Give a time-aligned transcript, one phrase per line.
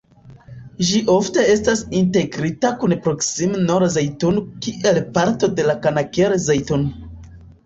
[0.87, 6.89] Ĝi ofte estas integrita kun proksima Nor-Zejtun kiel parto de Kanaker-Zejtun.